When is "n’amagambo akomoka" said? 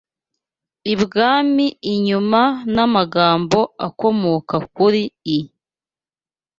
2.75-4.55